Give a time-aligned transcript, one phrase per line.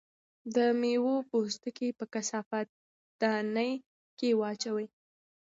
[0.55, 3.71] د مېوو پوستکي په کثافاتدانۍ
[4.17, 4.87] کې واچوئ.